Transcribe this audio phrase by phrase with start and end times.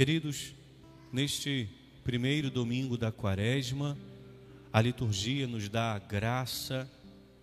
[0.00, 0.54] Queridos,
[1.12, 1.68] neste
[2.02, 3.98] primeiro domingo da quaresma,
[4.72, 6.90] a liturgia nos dá a graça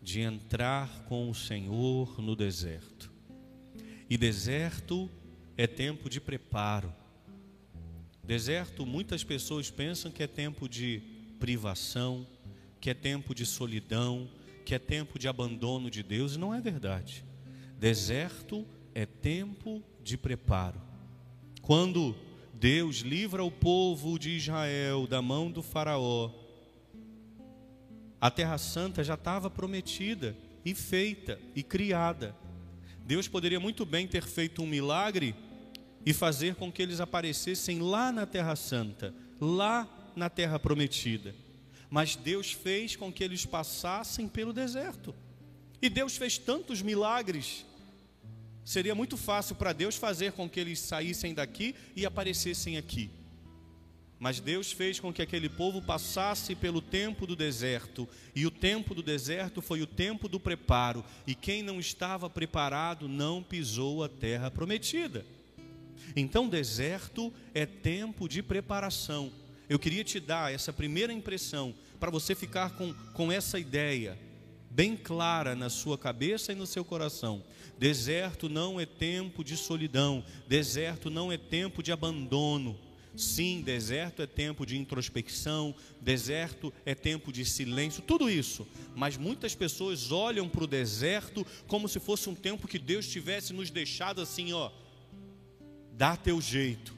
[0.01, 3.11] de entrar com o Senhor no deserto.
[4.09, 5.07] E deserto
[5.55, 6.91] é tempo de preparo.
[8.23, 11.03] Deserto, muitas pessoas pensam que é tempo de
[11.39, 12.25] privação,
[12.81, 14.27] que é tempo de solidão,
[14.65, 17.23] que é tempo de abandono de Deus, e não é verdade.
[17.79, 18.65] Deserto
[18.95, 20.81] é tempo de preparo.
[21.61, 22.15] Quando
[22.59, 26.31] Deus livra o povo de Israel da mão do Faraó,
[28.19, 32.35] a Terra Santa já estava prometida e feita e criada.
[33.05, 35.35] Deus poderia muito bem ter feito um milagre
[36.03, 41.35] e fazer com que eles aparecessem lá na Terra Santa, lá na Terra Prometida.
[41.91, 45.13] Mas Deus fez com que eles passassem pelo deserto.
[45.79, 47.67] E Deus fez tantos milagres.
[48.67, 53.09] Seria muito fácil para Deus fazer com que eles saíssem daqui e aparecessem aqui.
[54.19, 58.93] Mas Deus fez com que aquele povo passasse pelo tempo do deserto, e o tempo
[58.93, 64.09] do deserto foi o tempo do preparo, e quem não estava preparado não pisou a
[64.09, 65.25] terra prometida.
[66.13, 69.31] Então, deserto é tempo de preparação.
[69.69, 74.26] Eu queria te dar essa primeira impressão, para você ficar com, com essa ideia
[74.77, 77.43] bem clara na sua cabeça e no seu coração.
[77.79, 82.77] Deserto não é tempo de solidão, deserto não é tempo de abandono.
[83.15, 88.67] Sim, deserto é tempo de introspecção, deserto é tempo de silêncio, tudo isso.
[88.95, 93.53] Mas muitas pessoas olham para o deserto como se fosse um tempo que Deus tivesse
[93.53, 94.69] nos deixado assim, ó,
[95.93, 96.95] dá teu jeito.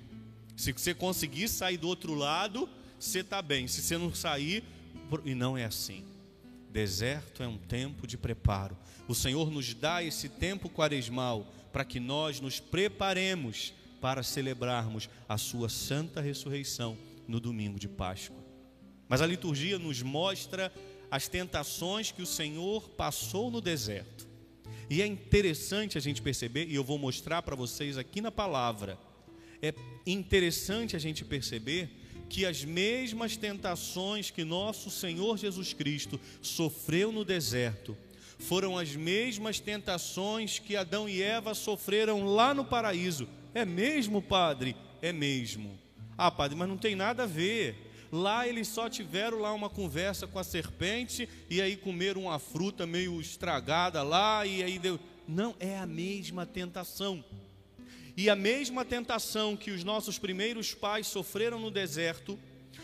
[0.58, 2.68] Se você conseguir sair do outro lado,
[3.00, 3.70] você está bem.
[3.70, 4.66] Se você não sair,
[5.24, 6.04] e não é assim.
[6.70, 8.78] Deserto é um tempo de preparo.
[9.08, 15.38] O Senhor nos dá esse tempo quaresmal para que nós nos preparemos para celebrarmos a
[15.38, 18.38] sua santa ressurreição no domingo de Páscoa.
[19.08, 20.72] Mas a liturgia nos mostra
[21.10, 24.28] as tentações que o Senhor passou no deserto.
[24.90, 28.98] E é interessante a gente perceber, e eu vou mostrar para vocês aqui na palavra,
[29.62, 29.74] é
[30.06, 31.90] interessante a gente perceber
[32.30, 37.98] que as mesmas tentações que nosso Senhor Jesus Cristo sofreu no deserto,
[38.38, 44.76] foram as mesmas tentações que Adão e Eva sofreram lá no paraíso é mesmo, padre?
[45.02, 45.78] É mesmo.
[46.18, 47.88] Ah, padre, mas não tem nada a ver.
[48.12, 52.86] Lá eles só tiveram lá uma conversa com a serpente e aí comeram uma fruta
[52.86, 55.00] meio estragada lá e aí deu.
[55.28, 57.24] Não, é a mesma tentação.
[58.20, 62.38] E a mesma tentação que os nossos primeiros pais sofreram no deserto,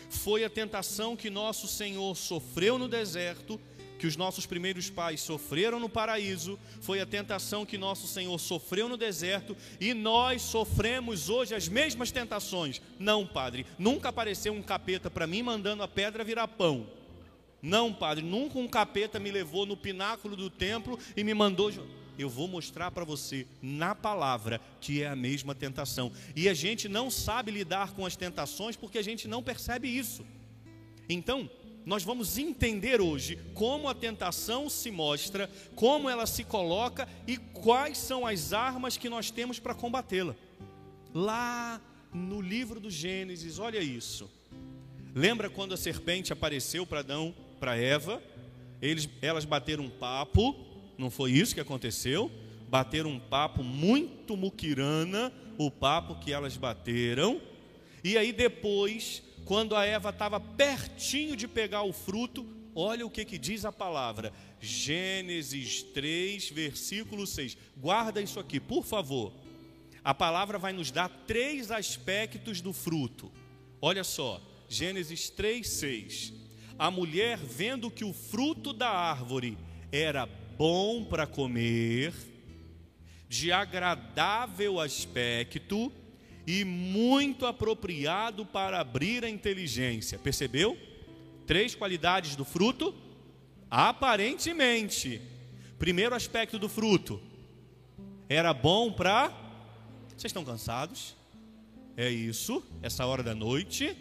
[0.08, 3.60] foi a tentação que nosso Senhor sofreu no deserto
[3.98, 8.88] que os nossos primeiros pais sofreram no paraíso, foi a tentação que nosso Senhor sofreu
[8.88, 12.80] no deserto, e nós sofremos hoje as mesmas tentações.
[12.98, 16.86] Não, Padre, nunca apareceu um capeta para mim mandando a pedra virar pão.
[17.60, 21.70] Não, Padre, nunca um capeta me levou no pináculo do templo e me mandou.
[22.18, 26.12] Eu vou mostrar para você na palavra que é a mesma tentação.
[26.34, 30.24] E a gente não sabe lidar com as tentações porque a gente não percebe isso.
[31.08, 31.48] Então,
[31.86, 37.96] nós vamos entender hoje como a tentação se mostra, como ela se coloca e quais
[37.96, 40.34] são as armas que nós temos para combatê-la.
[41.14, 41.80] Lá
[42.12, 44.28] no livro do Gênesis, olha isso.
[45.14, 48.20] Lembra quando a serpente apareceu para Adão, para Eva?
[48.82, 50.65] Eles, elas bateram um papo,
[50.98, 52.30] não foi isso que aconteceu?
[52.68, 57.40] Bateram um papo muito muquirana, o papo que elas bateram.
[58.02, 63.24] E aí depois quando a Eva estava pertinho de pegar o fruto, olha o que,
[63.24, 64.32] que diz a palavra.
[64.60, 67.56] Gênesis 3, versículo 6.
[67.76, 69.32] Guarda isso aqui, por favor.
[70.02, 73.30] A palavra vai nos dar três aspectos do fruto.
[73.80, 76.32] Olha só, Gênesis 3, 6.
[76.76, 79.56] A mulher, vendo que o fruto da árvore
[79.92, 82.12] era bom para comer,
[83.28, 85.92] de agradável aspecto,
[86.46, 90.18] e muito apropriado para abrir a inteligência.
[90.18, 90.78] Percebeu?
[91.46, 92.94] Três qualidades do fruto.
[93.68, 95.20] Aparentemente,
[95.76, 97.20] primeiro aspecto do fruto
[98.28, 99.28] era bom para.
[100.08, 101.16] Vocês estão cansados?
[101.96, 103.96] É isso, essa hora da noite.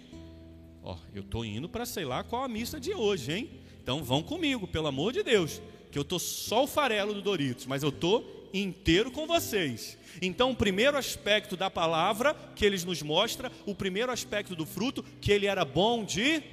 [0.83, 3.49] Ó, eu estou indo para sei lá qual a missa de hoje, hein?
[3.81, 5.61] Então vão comigo, pelo amor de Deus,
[5.95, 8.21] que eu tô só o farelo do Doritos, mas eu tô
[8.53, 9.97] inteiro com vocês.
[10.21, 15.01] Então, o primeiro aspecto da palavra que eles nos mostra, o primeiro aspecto do fruto,
[15.21, 16.43] que ele era bom de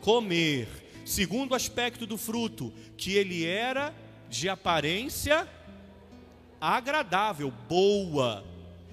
[0.00, 0.66] comer.
[1.04, 3.94] Segundo aspecto do fruto, que ele era
[4.30, 5.46] de aparência
[6.58, 8.46] agradável, boa.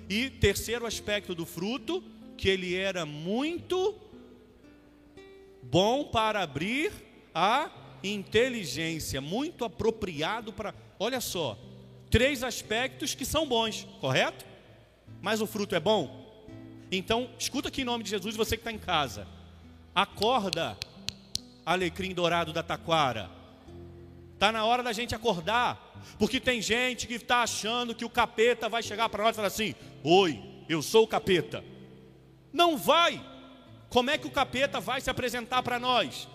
[0.10, 2.04] E terceiro aspecto do fruto,
[2.36, 3.96] que ele era muito
[5.62, 6.92] bom para abrir
[7.34, 7.72] a
[8.04, 10.76] inteligência, muito apropriado para.
[11.00, 11.58] Olha só,
[12.10, 14.46] três aspectos que são bons, correto?
[15.22, 16.22] Mas o fruto é bom?
[16.92, 19.28] Então, escuta aqui em nome de Jesus, você que está em casa.
[19.96, 20.78] Acorda,
[21.66, 23.30] alecrim dourado da taquara.
[24.34, 25.92] Está na hora da gente acordar.
[26.20, 29.48] Porque tem gente que está achando que o capeta vai chegar para nós e falar
[29.48, 29.74] assim:
[30.04, 31.64] Oi, eu sou o capeta.
[32.52, 33.24] Não vai.
[33.90, 36.28] Como é que o capeta vai se apresentar para nós?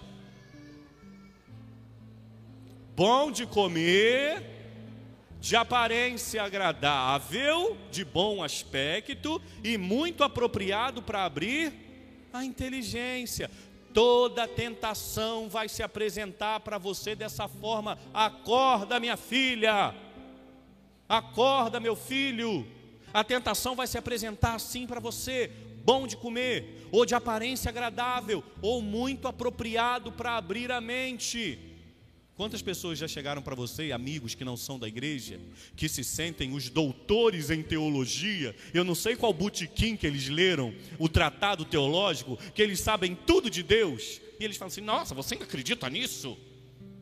[2.99, 4.43] Bom de comer,
[5.39, 11.73] de aparência agradável, de bom aspecto e muito apropriado para abrir
[12.33, 13.49] a inteligência.
[13.95, 17.97] Toda tentação vai se apresentar para você dessa forma.
[18.13, 19.95] Acorda, minha filha.
[21.09, 22.67] Acorda, meu filho.
[23.15, 25.53] A tentação vai se apresentar assim para você
[25.85, 31.68] bom de comer, ou de aparência agradável, ou muito apropriado para abrir a mente.
[32.39, 35.41] Quantas pessoas já chegaram para você, amigos que não são da igreja,
[35.75, 38.55] que se sentem os doutores em teologia?
[38.73, 43.51] Eu não sei qual botequim que eles leram, o tratado teológico, que eles sabem tudo
[43.51, 44.21] de Deus.
[44.39, 46.39] E eles falam assim: Nossa, você ainda acredita nisso?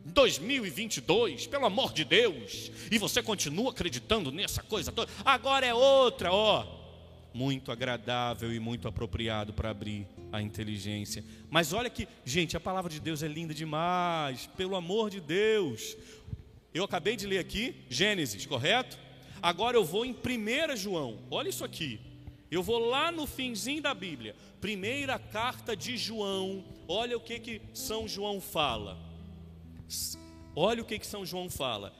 [0.05, 5.11] 2022, pelo amor de Deus, e você continua acreditando nessa coisa toda.
[5.23, 6.77] Agora é outra, ó
[7.37, 11.23] muito agradável e muito apropriado para abrir a inteligência.
[11.49, 15.97] Mas olha que, gente, a palavra de Deus é linda demais, pelo amor de Deus.
[16.73, 18.97] Eu acabei de ler aqui Gênesis, correto?
[19.41, 21.99] Agora eu vou em 1 João, olha isso aqui.
[22.49, 27.61] Eu vou lá no finzinho da Bíblia, primeira carta de João, olha o que, que
[27.73, 28.97] São João fala.
[30.55, 31.93] Olha o que, que São João fala.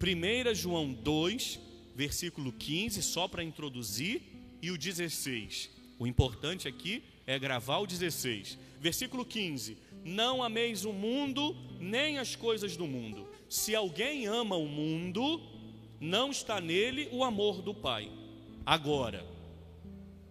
[0.00, 1.58] 1 João 2,
[1.94, 4.22] versículo 15, só para introduzir
[4.60, 5.70] e o 16.
[5.98, 8.58] O importante aqui é gravar o 16.
[8.80, 13.28] Versículo 15: Não ameis o mundo, nem as coisas do mundo.
[13.48, 15.40] Se alguém ama o mundo,
[16.00, 18.10] não está nele o amor do Pai.
[18.66, 19.26] Agora,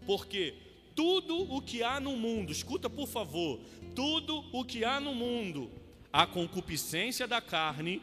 [0.06, 0.56] porque
[0.95, 3.60] tudo o que há no mundo, escuta por favor,
[3.96, 5.69] tudo o que há no mundo,
[6.12, 8.01] a concupiscência da carne,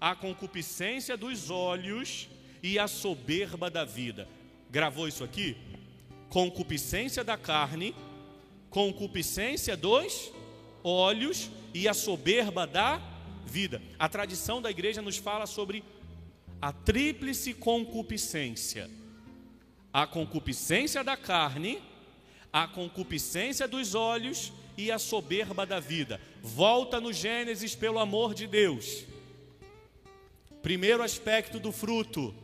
[0.00, 2.28] a concupiscência dos olhos
[2.62, 4.28] e a soberba da vida.
[4.70, 5.56] Gravou isso aqui?
[6.28, 7.94] Concupiscência da carne,
[8.70, 10.32] concupiscência dos
[10.82, 13.00] olhos e a soberba da
[13.44, 13.82] vida.
[13.98, 15.82] A tradição da igreja nos fala sobre
[16.60, 18.90] a tríplice concupiscência:
[19.92, 21.82] a concupiscência da carne,
[22.52, 26.20] a concupiscência dos olhos e a soberba da vida.
[26.42, 29.04] Volta no Gênesis, pelo amor de Deus.
[30.62, 32.34] Primeiro aspecto do fruto: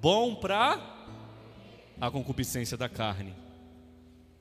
[0.00, 0.93] bom para
[2.00, 3.34] a concupiscência da carne,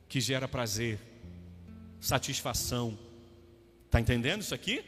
[0.07, 0.99] que gera prazer,
[1.99, 2.97] satisfação.
[3.85, 4.83] Está entendendo isso aqui?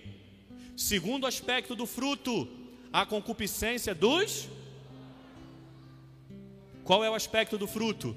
[0.75, 2.47] Segundo aspecto do fruto,
[2.91, 4.49] a concupiscência dos.
[6.83, 8.15] Qual é o aspecto do fruto?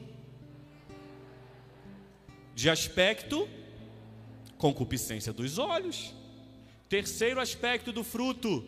[2.55, 3.49] De aspecto,
[4.57, 6.15] concupiscência dos olhos.
[6.89, 8.65] Terceiro aspecto do fruto,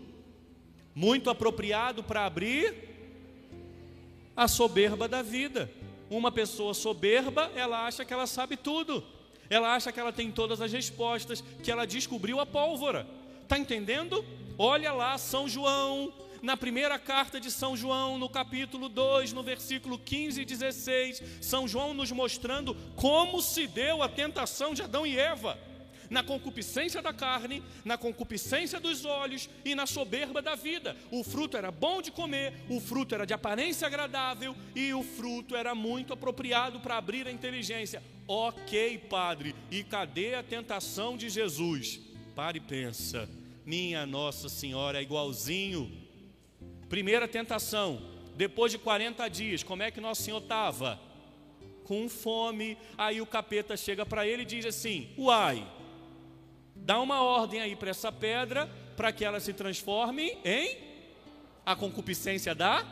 [0.95, 2.90] muito apropriado para abrir
[4.41, 5.71] a soberba da vida.
[6.09, 9.05] Uma pessoa soberba, ela acha que ela sabe tudo.
[9.51, 13.07] Ela acha que ela tem todas as respostas, que ela descobriu a pólvora.
[13.43, 14.25] Está entendendo?
[14.57, 19.99] Olha lá, São João, na primeira carta de São João, no capítulo 2, no versículo
[19.99, 25.19] 15 e 16, São João nos mostrando como se deu a tentação de Adão e
[25.19, 25.59] Eva
[26.11, 30.97] na concupiscência da carne, na concupiscência dos olhos e na soberba da vida.
[31.11, 35.55] O fruto era bom de comer, o fruto era de aparência agradável e o fruto
[35.55, 38.03] era muito apropriado para abrir a inteligência.
[38.27, 42.01] Ok, padre, e cadê a tentação de Jesus?
[42.35, 43.29] Pare e pensa.
[43.65, 45.91] Minha Nossa Senhora é igualzinho.
[46.89, 48.03] Primeira tentação,
[48.35, 51.01] depois de 40 dias, como é que Nosso Senhor estava?
[51.85, 52.77] Com fome.
[52.99, 55.67] Aí o capeta chega para ele e diz assim: Uai,
[56.91, 60.77] Dá uma ordem aí para essa pedra para que ela se transforme em
[61.65, 62.85] a concupiscência da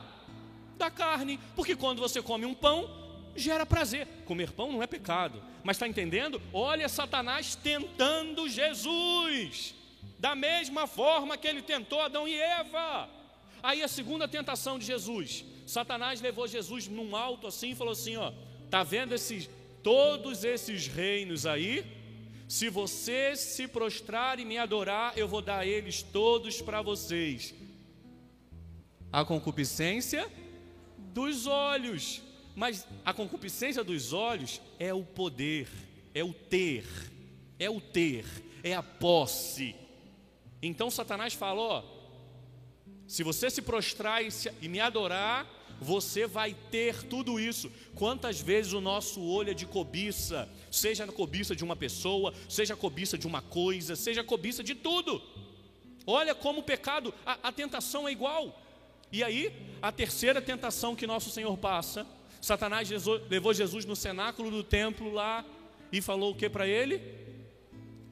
[0.77, 2.89] da carne, porque quando você come um pão,
[3.35, 4.07] gera prazer.
[4.25, 6.41] Comer pão não é pecado, mas está entendendo?
[6.53, 9.75] Olha Satanás tentando Jesus,
[10.17, 13.11] da mesma forma que ele tentou Adão e Eva.
[13.61, 18.17] Aí a segunda tentação de Jesus, Satanás levou Jesus num alto assim e falou assim:
[18.17, 18.33] ó,
[18.71, 19.51] tá vendo esses
[19.83, 21.98] todos esses reinos aí?
[22.49, 27.55] Se vocês se prostrar e me adorar, eu vou dar eles todos para vocês.
[29.13, 30.27] A concupiscência
[30.97, 32.23] dos olhos.
[32.57, 35.69] Mas a concupiscência dos olhos é o poder,
[36.15, 36.87] é o ter,
[37.59, 38.25] é o ter,
[38.65, 39.77] é a posse.
[40.61, 41.85] Então Satanás falou:
[43.07, 44.29] se você se prostrar e,
[44.63, 45.47] e me adorar,
[45.81, 47.71] você vai ter tudo isso.
[47.95, 52.75] Quantas vezes o nosso olho é de cobiça, seja a cobiça de uma pessoa, seja
[52.75, 55.23] a cobiça de uma coisa, seja a cobiça de tudo.
[56.07, 58.63] Olha como o pecado, a, a tentação é igual.
[59.11, 62.07] E aí, a terceira tentação que nosso Senhor passa,
[62.41, 62.89] Satanás
[63.29, 65.45] levou Jesus no cenáculo do templo lá
[65.91, 67.01] e falou o que para ele?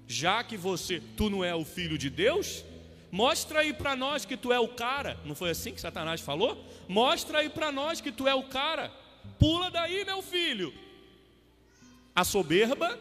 [0.07, 2.65] Já que você, tu não é o filho de Deus,
[3.11, 5.19] mostra aí para nós que tu é o cara.
[5.25, 6.65] Não foi assim que Satanás falou?
[6.89, 8.93] Mostra aí para nós que tu é o cara.
[9.39, 10.73] Pula daí, meu filho.
[12.15, 12.99] A soberba,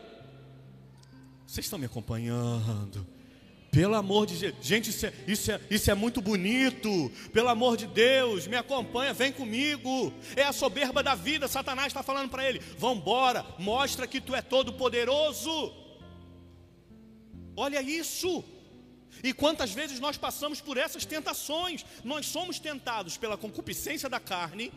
[1.48, 3.08] vocês estão me acompanhando?
[3.76, 7.12] Pelo amor de gente, isso é, isso, é, isso é muito bonito.
[7.34, 10.14] Pelo amor de Deus, me acompanha, vem comigo.
[10.34, 11.46] É a soberba da vida.
[11.46, 15.74] Satanás está falando para ele: Vambora, mostra que tu é todo poderoso.
[17.54, 18.46] Olha isso.
[19.24, 21.86] E quantas vezes nós passamos por essas tentações?
[22.04, 24.72] Nós somos tentados pela concupiscência da carne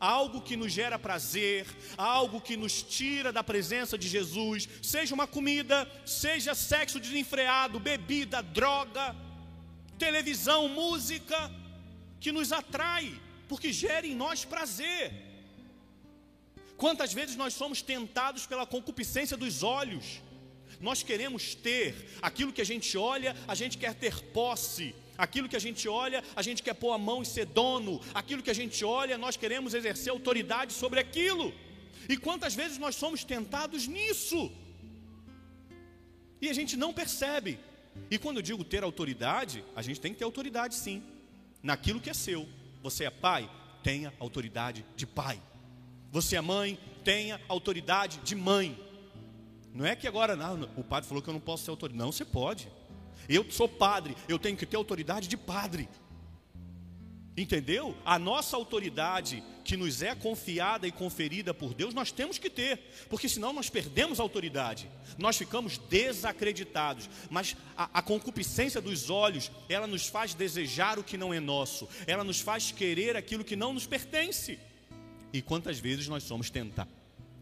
[0.00, 1.66] algo que nos gera prazer,
[1.96, 8.42] algo que nos tira da presença de Jesus, seja uma comida, seja sexo desenfreado, bebida,
[8.42, 9.14] droga,
[9.98, 11.50] televisão, música,
[12.18, 13.14] que nos atrai,
[13.46, 15.12] porque gera em nós prazer.
[16.78, 20.22] Quantas vezes nós somos tentados pela concupiscência dos olhos?
[20.80, 24.94] Nós queremos ter aquilo que a gente olha, a gente quer ter posse.
[25.18, 28.00] Aquilo que a gente olha, a gente quer pôr a mão e ser dono.
[28.14, 31.52] Aquilo que a gente olha, nós queremos exercer autoridade sobre aquilo.
[32.08, 34.50] E quantas vezes nós somos tentados nisso?
[36.40, 37.58] E a gente não percebe.
[38.10, 41.02] E quando eu digo ter autoridade, a gente tem que ter autoridade sim,
[41.62, 42.48] naquilo que é seu.
[42.82, 43.50] Você é pai,
[43.82, 45.40] tenha autoridade de pai.
[46.10, 48.78] Você é mãe, tenha autoridade de mãe.
[49.72, 52.02] Não é que agora não, o padre falou que eu não posso ser autoridade.
[52.02, 52.68] Não, você pode.
[53.28, 55.88] Eu sou padre, eu tenho que ter autoridade de padre.
[57.36, 57.96] Entendeu?
[58.04, 62.78] A nossa autoridade que nos é confiada e conferida por Deus, nós temos que ter,
[63.08, 67.08] porque senão nós perdemos a autoridade, nós ficamos desacreditados.
[67.30, 71.88] Mas a, a, concupiscência dos olhos, ela nos faz desejar o que não é nosso,
[72.06, 74.58] ela nos faz querer aquilo que não nos pertence.
[75.32, 76.92] E quantas vezes nós somos tentados,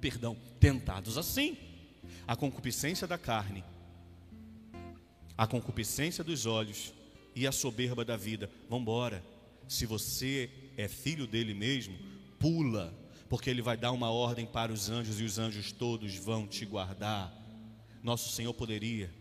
[0.01, 1.57] perdão, tentados assim?
[2.29, 3.65] A concupiscência da carne
[5.39, 6.93] a concupiscência dos olhos
[7.33, 8.51] e a soberba da vida.
[8.69, 9.25] Vamos embora.
[9.69, 11.97] Se você é filho dele mesmo,
[12.41, 12.93] pula,
[13.29, 16.67] porque ele vai dar uma ordem para os anjos e os anjos todos vão te
[16.67, 17.33] guardar.
[18.03, 19.15] Nosso Senhor poderia,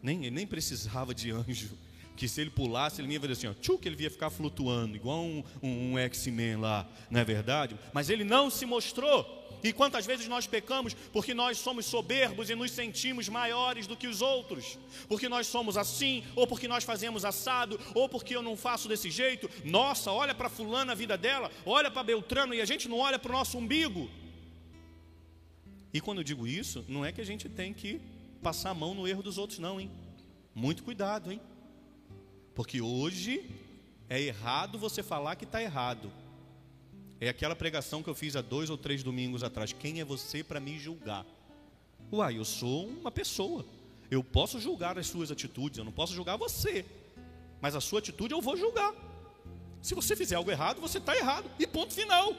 [0.00, 1.76] nem, nem precisava de anjo,
[2.16, 5.24] que se ele pulasse, ele ia fazer assim, ó, tchuk, ele ia ficar flutuando, igual
[5.24, 7.76] um, um, um X-Men lá, não é verdade?
[7.92, 9.43] Mas ele não se mostrou.
[9.64, 14.06] E quantas vezes nós pecamos porque nós somos soberbos e nos sentimos maiores do que
[14.06, 14.78] os outros,
[15.08, 19.10] porque nós somos assim, ou porque nós fazemos assado, ou porque eu não faço desse
[19.10, 19.50] jeito.
[19.64, 23.18] Nossa, olha para Fulana a vida dela, olha para Beltrano e a gente não olha
[23.18, 24.10] para o nosso umbigo.
[25.94, 28.02] E quando eu digo isso, não é que a gente tem que
[28.42, 29.90] passar a mão no erro dos outros, não, hein?
[30.54, 31.40] Muito cuidado, hein?
[32.54, 33.50] Porque hoje
[34.10, 36.12] é errado você falar que está errado.
[37.20, 39.72] É aquela pregação que eu fiz há dois ou três domingos atrás.
[39.72, 41.24] Quem é você para me julgar?
[42.12, 43.64] Uai, eu sou uma pessoa.
[44.10, 46.84] Eu posso julgar as suas atitudes, eu não posso julgar você.
[47.60, 48.92] Mas a sua atitude eu vou julgar.
[49.80, 51.50] Se você fizer algo errado, você está errado.
[51.58, 52.34] E ponto final.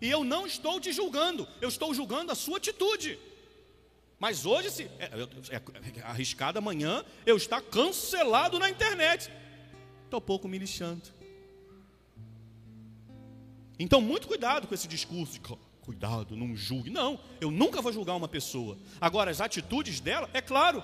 [0.00, 3.18] E eu não estou te julgando, eu estou julgando a sua atitude.
[4.18, 5.10] Mas hoje, se é,
[5.50, 9.30] é, é arriscado amanhã, eu estar cancelado na internet.
[10.04, 11.02] Estou pouco me lixando.
[13.78, 15.40] Então, muito cuidado com esse discurso de
[15.88, 16.90] cuidado, não julgue.
[16.90, 18.76] Não, eu nunca vou julgar uma pessoa.
[19.00, 20.82] Agora, as atitudes dela, é claro.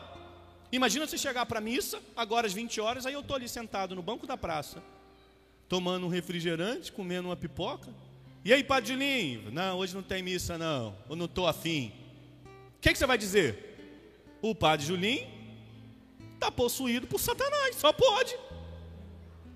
[0.72, 3.94] Imagina você chegar para a missa, agora às 20 horas, aí eu estou ali sentado
[3.94, 4.82] no banco da praça,
[5.68, 7.92] tomando um refrigerante, comendo uma pipoca.
[8.44, 9.50] E aí, Padilinho?
[9.50, 10.96] Não, hoje não tem missa, não.
[11.08, 11.92] Eu não estou afim.
[12.76, 13.74] O que, que você vai dizer?
[14.42, 15.26] O padre Julinho
[16.34, 18.36] está possuído por Satanás, só pode.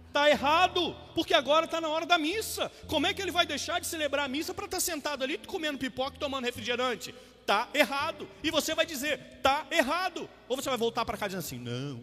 [0.08, 2.70] Está errado, porque agora está na hora da missa.
[2.86, 5.38] Como é que ele vai deixar de celebrar a missa para estar tá sentado ali
[5.38, 7.14] comendo pipoca e tomando refrigerante?
[7.40, 8.28] Está errado.
[8.42, 10.28] E você vai dizer, está errado.
[10.48, 12.02] Ou você vai voltar para casa dizendo assim: não,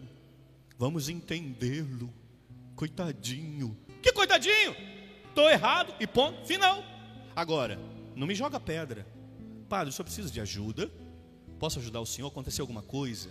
[0.78, 2.12] vamos entendê-lo.
[2.74, 3.76] Coitadinho.
[4.02, 4.76] Que coitadinho?
[5.28, 6.82] Estou errado e ponto, final.
[7.34, 7.78] Agora,
[8.14, 9.06] não me joga pedra.
[9.68, 10.90] Padre, o senhor precisa de ajuda?
[11.58, 12.28] Posso ajudar o senhor?
[12.28, 13.30] Aconteceu alguma coisa?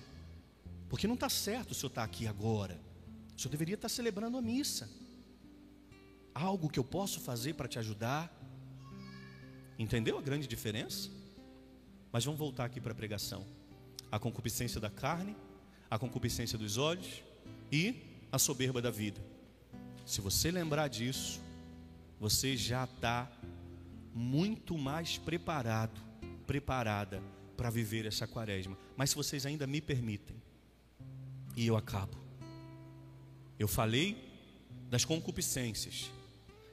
[0.89, 2.79] Porque não está certo o senhor estar tá aqui agora.
[3.35, 4.89] O senhor deveria estar celebrando a missa.
[6.33, 8.31] Algo que eu posso fazer para te ajudar?
[9.77, 11.09] Entendeu a grande diferença?
[12.11, 13.45] Mas vamos voltar aqui para a pregação.
[14.11, 15.35] A concupiscência da carne,
[15.89, 17.21] a concupiscência dos olhos
[17.71, 18.01] e
[18.31, 19.21] a soberba da vida.
[20.05, 21.41] Se você lembrar disso,
[22.19, 23.29] você já está
[24.13, 25.99] muito mais preparado,
[26.47, 27.21] preparada
[27.57, 28.77] para viver essa quaresma.
[28.95, 30.41] Mas se vocês ainda me permitem,
[31.55, 32.24] e eu acabo.
[33.57, 34.17] Eu falei
[34.89, 36.11] das concupiscências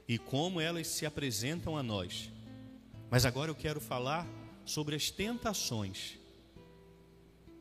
[0.07, 2.29] e como elas se apresentam a nós.
[3.09, 4.27] Mas agora eu quero falar
[4.65, 6.17] sobre as tentações.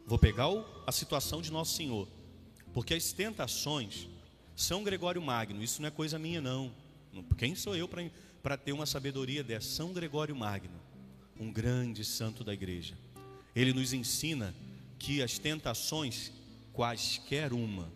[0.07, 0.47] Vou pegar
[0.87, 2.09] a situação de Nosso Senhor,
[2.73, 4.09] porque as tentações
[4.57, 6.73] são Gregório Magno, isso não é coisa minha, não.
[7.37, 7.89] Quem sou eu
[8.43, 9.69] para ter uma sabedoria dessa?
[9.69, 10.81] São Gregório Magno,
[11.39, 12.97] um grande santo da igreja.
[13.55, 14.55] Ele nos ensina
[14.99, 16.33] que as tentações,
[16.73, 17.93] quaisquer uma,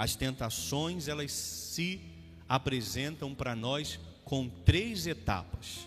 [0.00, 2.00] as tentações elas se
[2.48, 5.86] apresentam para nós com três etapas.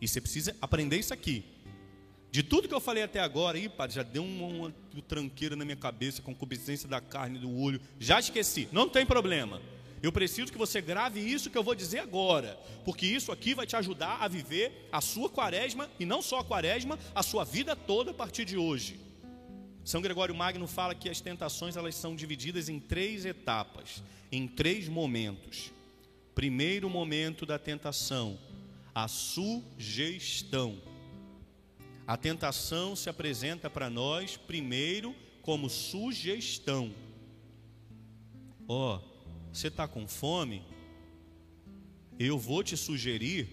[0.00, 1.44] E você precisa aprender isso aqui.
[2.32, 5.62] De tudo que eu falei até agora, aí, padre, já deu uma, uma tranqueira na
[5.66, 7.82] minha cabeça, com concupiscência da carne, do olho.
[7.98, 9.60] Já esqueci, não tem problema.
[10.02, 13.66] Eu preciso que você grave isso que eu vou dizer agora, porque isso aqui vai
[13.66, 17.76] te ajudar a viver a sua quaresma, e não só a quaresma, a sua vida
[17.76, 19.09] toda a partir de hoje.
[19.90, 24.86] São Gregório Magno fala que as tentações elas são divididas em três etapas, em três
[24.86, 25.72] momentos.
[26.32, 28.38] Primeiro momento da tentação,
[28.94, 30.80] a sugestão.
[32.06, 36.94] A tentação se apresenta para nós primeiro como sugestão.
[38.68, 40.62] Ó, oh, você está com fome?
[42.16, 43.48] Eu vou te sugerir,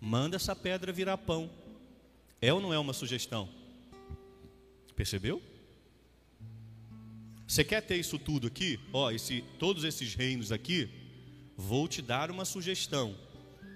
[0.00, 1.48] manda essa pedra virar pão.
[2.42, 3.57] É ou não é uma sugestão?
[4.98, 5.40] Percebeu?
[7.46, 8.80] Você quer ter isso tudo aqui?
[8.92, 10.90] Ó, esse, todos esses reinos aqui,
[11.56, 13.16] vou te dar uma sugestão.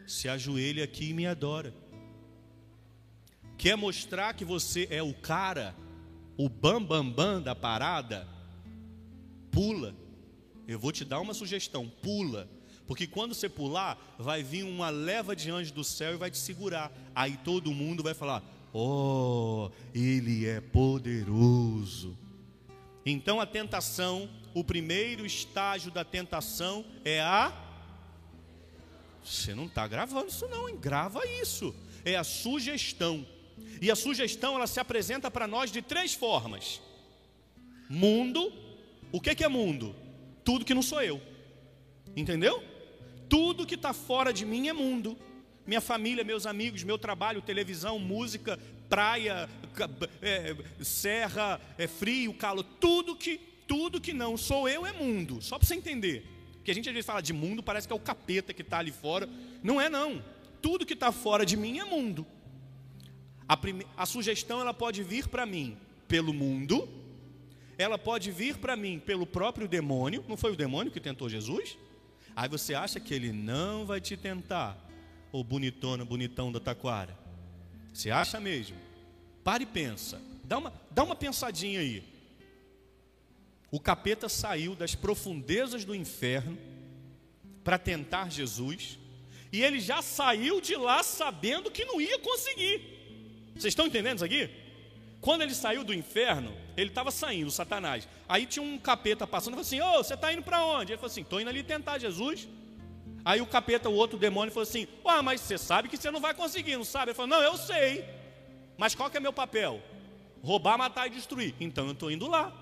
[0.04, 1.72] Se ajoelhe aqui e me adora.
[3.56, 5.76] Quer mostrar que você é o cara,
[6.36, 8.26] o bam bam bam da parada?
[9.52, 9.94] Pula.
[10.66, 12.50] Eu vou te dar uma sugestão, pula.
[12.84, 16.38] Porque quando você pular, vai vir uma leva de anjos do céu e vai te
[16.38, 16.90] segurar.
[17.14, 22.16] Aí todo mundo vai falar: "Oh, ele é poderoso".
[23.04, 27.52] Então a tentação, o primeiro estágio da tentação é a
[29.24, 30.76] Você não está gravando isso não, hein?
[30.80, 31.74] grava isso.
[32.04, 33.24] É a sugestão.
[33.80, 36.80] E a sugestão ela se apresenta para nós de três formas.
[37.88, 38.52] Mundo,
[39.12, 39.94] o que é mundo?
[40.44, 41.20] tudo que não sou eu.
[42.16, 42.62] Entendeu?
[43.28, 45.16] Tudo que está fora de mim é mundo.
[45.66, 49.48] Minha família, meus amigos, meu trabalho, televisão, música, praia,
[50.20, 55.40] é, serra, é, frio, calor, tudo que, tudo que não sou eu é mundo.
[55.40, 56.28] Só para você entender.
[56.64, 58.78] Que a gente às vezes fala de mundo, parece que é o capeta que está
[58.78, 59.28] ali fora.
[59.62, 60.22] Não é não.
[60.60, 62.26] Tudo que está fora de mim é mundo.
[63.48, 63.86] A, prime...
[63.96, 66.88] a sugestão ela pode vir para mim pelo mundo,
[67.78, 71.76] ela pode vir para mim pelo próprio demônio, não foi o demônio que tentou Jesus?
[72.36, 74.76] Aí você acha que ele não vai te tentar,
[75.32, 77.18] ô bonitona, bonitão da taquara?
[77.92, 78.76] Você acha mesmo?
[79.42, 82.04] Pare e pensa, dá uma, dá uma pensadinha aí.
[83.70, 86.58] O capeta saiu das profundezas do inferno
[87.64, 88.98] para tentar Jesus,
[89.50, 93.50] e ele já saiu de lá sabendo que não ia conseguir.
[93.54, 94.50] Vocês estão entendendo isso aqui?
[95.20, 98.08] Quando ele saiu do inferno, ele estava saindo, Satanás.
[98.28, 100.92] Aí tinha um capeta passando e falou assim: Ô, oh, você está indo para onde?
[100.92, 102.48] Ele falou assim: Estou indo ali tentar Jesus.
[103.24, 106.20] Aí o capeta, o outro demônio, falou assim: Ué, mas você sabe que você não
[106.20, 107.10] vai conseguir, não sabe?
[107.10, 108.04] Ele falou: Não, eu sei.
[108.76, 109.82] Mas qual que é meu papel?
[110.42, 111.54] Roubar, matar e destruir.
[111.60, 112.52] Então eu estou indo lá.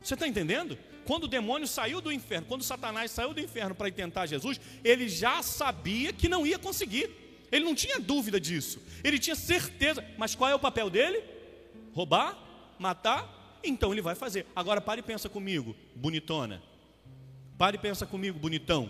[0.00, 0.78] Você está entendendo?
[1.04, 5.08] Quando o demônio saiu do inferno, quando Satanás saiu do inferno para tentar Jesus, ele
[5.08, 7.10] já sabia que não ia conseguir.
[7.50, 8.80] Ele não tinha dúvida disso.
[9.02, 10.04] Ele tinha certeza.
[10.16, 11.38] Mas qual é o papel dele?
[11.98, 12.38] roubar,
[12.78, 14.46] matar, então ele vai fazer.
[14.54, 16.62] Agora pare e pensa comigo, bonitona.
[17.56, 18.88] Pare e pensa comigo, bonitão.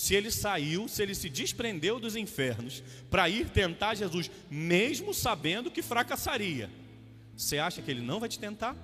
[0.00, 5.70] Se ele saiu, se ele se desprendeu dos infernos para ir tentar Jesus, mesmo sabendo
[5.70, 6.70] que fracassaria,
[7.36, 8.74] você acha que ele não vai te tentar?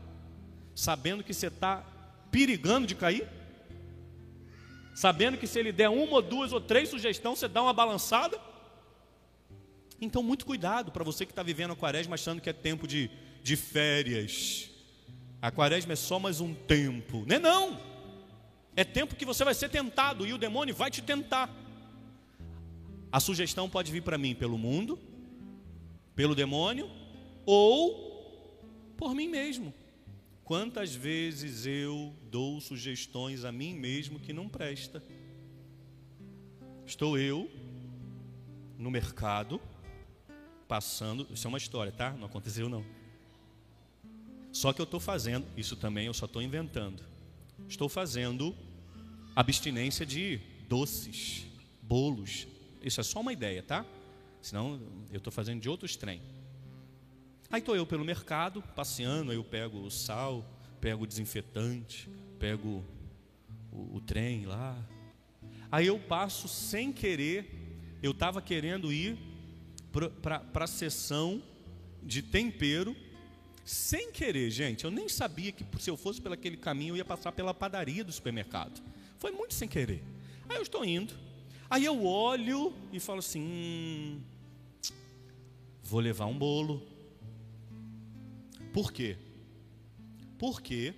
[0.75, 1.79] Sabendo que você está
[2.31, 3.27] perigando de cair?
[4.95, 8.39] Sabendo que se ele der uma ou duas ou três sugestões, você dá uma balançada?
[9.99, 13.11] Então, muito cuidado para você que está vivendo a quaresma achando que é tempo de,
[13.43, 14.69] de férias.
[15.41, 17.25] A quaresma é só mais um tempo.
[17.27, 17.96] Não é não.
[18.77, 21.51] É tempo que você vai ser tentado e o demônio vai te tentar.
[23.11, 24.99] A sugestão pode vir para mim pelo mundo,
[26.15, 26.91] pelo demônio
[27.47, 28.07] ou
[28.99, 29.73] por mim mesmo.
[30.45, 35.03] Quantas vezes eu dou sugestões a mim mesmo que não presta?
[36.85, 37.51] Estou eu
[38.79, 39.59] no mercado,
[40.69, 42.13] passando, isso é uma história, tá?
[42.13, 42.85] Não aconteceu não.
[44.53, 47.03] Só que eu estou fazendo, isso também eu só estou inventando.
[47.69, 48.55] Estou fazendo
[49.37, 51.47] abstinência de doces,
[51.83, 52.49] bolos.
[52.83, 53.85] Isso é só uma ideia, tá?
[54.41, 54.81] Senão
[55.13, 56.23] eu estou fazendo de outros trem.
[57.51, 60.45] Aí estou eu pelo mercado, passeando, aí eu pego o sal,
[60.81, 62.83] pego o desinfetante, pego
[63.71, 64.77] o, o trem lá.
[65.71, 69.19] Aí eu passo sem querer, eu estava querendo ir
[70.23, 71.43] para a sessão
[72.03, 72.97] de tempero,
[73.65, 74.85] sem querer, gente.
[74.85, 78.03] Eu nem sabia que se eu fosse pelo aquele caminho eu ia passar pela padaria
[78.05, 78.81] do supermercado.
[79.27, 80.05] Foi muito sem querer.
[80.49, 81.13] Aí eu estou indo.
[81.69, 84.21] Aí eu olho e falo assim: hum,
[85.83, 86.81] vou levar um bolo.
[88.73, 89.17] Por quê?
[90.39, 90.95] Porque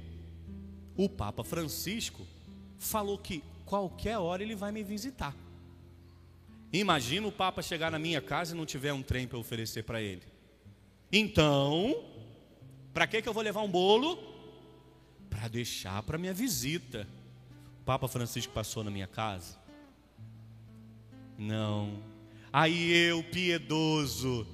[0.94, 2.26] o Papa Francisco
[2.78, 5.34] falou que qualquer hora ele vai me visitar.
[6.70, 10.02] Imagina o Papa chegar na minha casa e não tiver um trem para oferecer para
[10.02, 10.24] ele.
[11.10, 12.04] Então,
[12.92, 14.18] para que, que eu vou levar um bolo?
[15.30, 17.08] Para deixar para minha visita.
[17.88, 19.56] Papa Francisco passou na minha casa?
[21.38, 22.02] Não.
[22.52, 24.46] Aí eu, piedoso,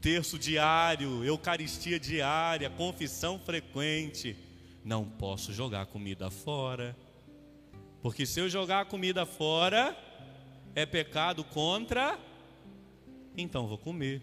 [0.00, 4.34] terço diário, eucaristia diária, confissão frequente,
[4.82, 6.96] não posso jogar comida fora.
[8.00, 9.94] Porque se eu jogar comida fora,
[10.74, 12.18] é pecado contra,
[13.36, 14.22] então vou comer.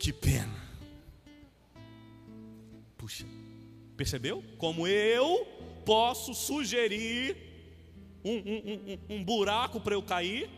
[0.00, 0.60] Que pena.
[2.96, 3.24] Puxa,
[3.98, 4.42] percebeu?
[4.56, 5.44] Como eu
[5.84, 7.36] posso sugerir
[8.24, 10.48] um, um, um, um buraco para eu cair?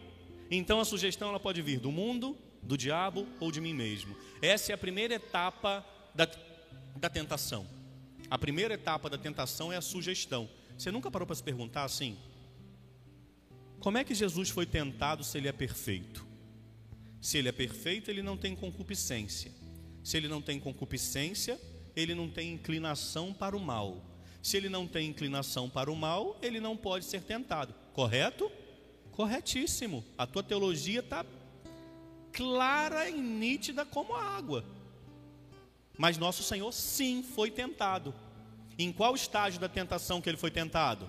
[0.51, 4.15] Então a sugestão ela pode vir do mundo, do diabo ou de mim mesmo.
[4.43, 6.29] Essa é a primeira etapa da,
[6.97, 7.67] da tentação.
[8.31, 10.49] A primeira etapa da tentação é a sugestão.
[10.77, 12.19] Você nunca parou para se perguntar assim?
[13.81, 16.27] Como é que Jesus foi tentado se ele é perfeito?
[17.21, 19.51] Se ele é perfeito, ele não tem concupiscência.
[20.05, 21.59] Se ele não tem concupiscência,
[21.95, 24.03] ele não tem inclinação para o mal.
[24.43, 27.75] Se ele não tem inclinação para o mal, ele não pode ser tentado.
[27.93, 28.51] Correto?
[29.13, 30.05] Corretíssimo.
[30.17, 31.25] A tua teologia está
[32.33, 34.65] clara e nítida como a água.
[35.99, 38.15] Mas nosso Senhor sim foi tentado.
[38.79, 41.07] Em qual estágio da tentação que ele foi tentado?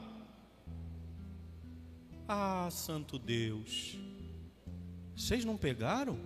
[2.27, 3.97] Ah, santo Deus.
[5.15, 6.19] Vocês não pegaram?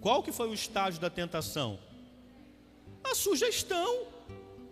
[0.00, 1.78] Qual que foi o estágio da tentação?
[3.04, 4.06] A sugestão.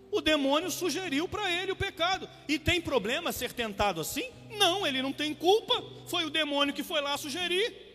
[0.09, 2.29] O demônio sugeriu para ele o pecado.
[2.47, 4.29] E tem problema ser tentado assim?
[4.57, 5.83] Não, ele não tem culpa.
[6.07, 7.87] Foi o demônio que foi lá sugerir.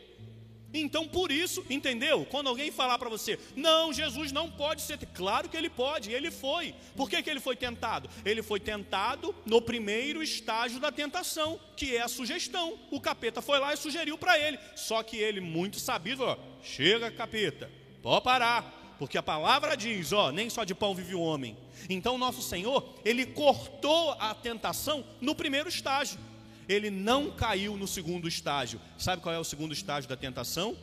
[0.74, 2.26] Então, por isso, entendeu?
[2.30, 6.30] Quando alguém falar para você, não, Jesus não pode ser, claro que ele pode, ele
[6.30, 6.74] foi.
[6.96, 8.08] Por que, que ele foi tentado?
[8.24, 12.78] Ele foi tentado no primeiro estágio da tentação, que é a sugestão.
[12.90, 14.58] O capeta foi lá e sugeriu para ele.
[14.74, 17.70] Só que ele, muito sabido, falou: chega, capeta,
[18.02, 18.81] pode parar.
[19.02, 21.56] Porque a palavra diz, ó, nem só de pão vive o homem.
[21.90, 26.20] Então, nosso Senhor, ele cortou a tentação no primeiro estágio
[26.68, 28.80] ele não caiu no segundo estágio.
[28.98, 30.76] Sabe qual é o segundo estágio da tentação?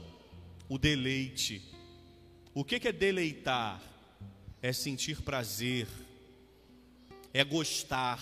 [0.67, 1.62] O deleite.
[2.53, 3.82] O que é deleitar?
[4.62, 5.88] É sentir prazer,
[7.34, 8.19] é gostar.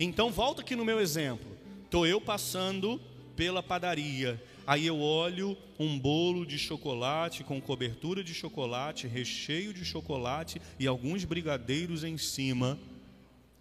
[0.00, 1.46] Então, volta aqui no meu exemplo.
[1.84, 2.98] Estou eu passando
[3.36, 4.42] pela padaria.
[4.66, 10.86] Aí eu olho um bolo de chocolate com cobertura de chocolate, recheio de chocolate e
[10.86, 12.78] alguns brigadeiros em cima.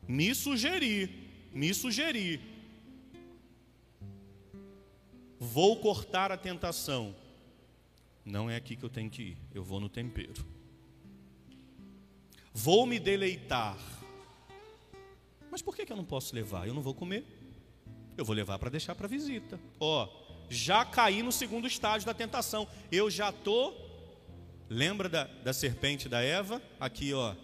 [0.08, 1.10] Me sugeri,
[1.54, 2.54] me sugeri
[5.44, 7.14] vou cortar a tentação.
[8.24, 10.46] Não é aqui que eu tenho que ir, eu vou no tempero.
[12.54, 13.78] Vou me deleitar.
[15.52, 16.68] Mas por que, que eu não posso levar?
[16.68, 17.26] Eu não vou comer.
[18.16, 19.60] Eu vou levar para deixar para visita.
[19.80, 20.08] Ó,
[20.50, 22.68] já caí no segundo estágio da tentação.
[22.92, 23.74] Eu já tô.
[24.70, 26.62] Lembra da, da serpente da Eva?
[26.80, 27.36] Aqui, ó,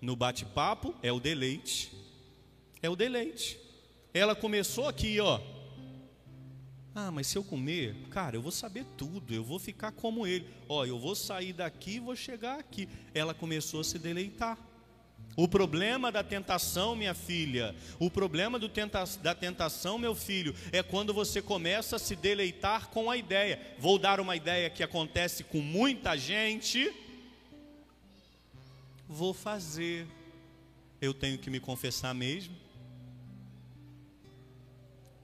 [0.00, 1.92] no bate-papo é o deleite.
[2.82, 3.58] É o deleite.
[4.12, 5.40] Ela começou aqui, ó,
[6.98, 10.48] ah, mas se eu comer, cara, eu vou saber tudo, eu vou ficar como ele.
[10.66, 12.88] Ó, eu vou sair daqui e vou chegar aqui.
[13.12, 14.58] Ela começou a se deleitar.
[15.36, 21.12] O problema da tentação, minha filha, o problema tenta da tentação, meu filho, é quando
[21.12, 23.60] você começa a se deleitar com a ideia.
[23.78, 26.90] Vou dar uma ideia que acontece com muita gente.
[29.06, 30.06] Vou fazer.
[31.00, 32.56] Eu tenho que me confessar mesmo.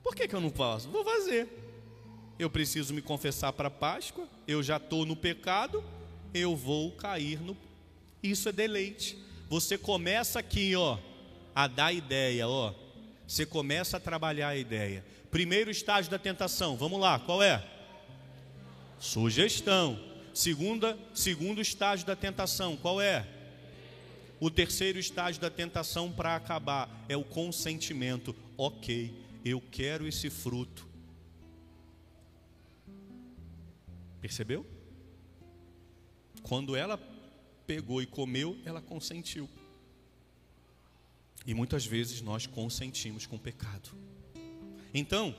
[0.02, 0.90] Por que, que eu não posso?
[0.90, 1.62] Vou fazer
[2.42, 5.82] eu preciso me confessar para Páscoa, eu já estou no pecado,
[6.34, 7.56] eu vou cair no.
[8.22, 9.16] Isso é deleite.
[9.52, 10.98] Você começa aqui, ó,
[11.54, 12.72] a dar ideia, ó.
[13.28, 15.04] Você começa a trabalhar a ideia.
[15.30, 17.62] Primeiro estágio da tentação, vamos lá, qual é?
[18.98, 20.02] Sugestão.
[20.32, 23.28] Segunda, segundo estágio da tentação, qual é?
[24.40, 28.34] O terceiro estágio da tentação para acabar é o consentimento.
[28.56, 30.88] Ok, eu quero esse fruto.
[34.18, 34.64] Percebeu?
[36.42, 37.11] Quando ela
[37.72, 39.48] pegou e comeu, ela consentiu.
[41.46, 43.88] E muitas vezes nós consentimos com o pecado.
[44.92, 45.34] Então,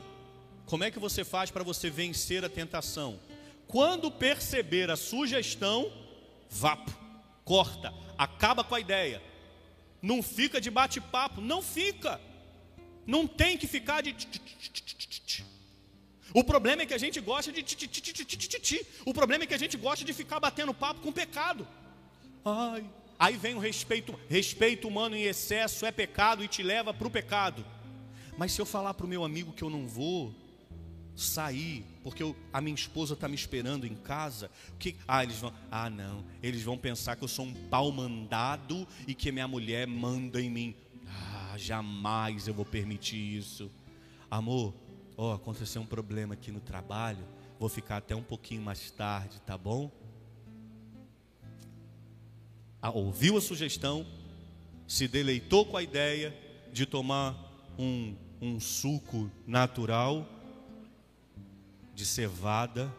[0.66, 3.20] como é que você faz para você vencer a tentação?
[3.68, 5.94] Quando perceber a sugestão,
[6.50, 6.92] vapo,
[7.46, 9.22] corta, acaba com a ideia.
[10.02, 12.20] Não fica de bate-papo, não fica.
[13.06, 14.16] Não tem que ficar de.
[16.34, 17.64] O problema é que a gente gosta de.
[19.06, 21.68] O problema é que a gente gosta de ficar batendo papo com pecado.
[22.46, 22.86] Ai,
[23.18, 27.12] aí vem o respeito, respeito humano em excesso é pecado e te leva para o
[27.12, 27.66] pecado.
[28.38, 30.34] Mas se eu falar para o meu amigo que eu não vou
[31.16, 35.54] sair, porque eu, a minha esposa está me esperando em casa, que ah eles vão,
[35.72, 39.88] ah não, eles vão pensar que eu sou um pau mandado e que minha mulher
[39.88, 40.76] manda em mim.
[41.08, 43.72] Ah, jamais eu vou permitir isso.
[44.30, 44.74] Amor,
[45.16, 47.26] ó, oh, aconteceu um problema aqui no trabalho,
[47.60, 49.92] vou ficar até um pouquinho mais tarde, tá bom?
[52.90, 54.06] Ouviu a sugestão,
[54.88, 56.36] se deleitou com a ideia
[56.72, 57.36] de tomar
[57.78, 60.28] um um suco natural
[61.96, 62.94] de cevada.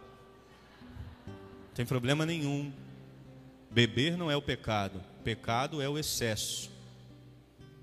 [1.26, 2.72] Não tem problema nenhum.
[3.70, 6.70] Beber não é o pecado, pecado é o excesso.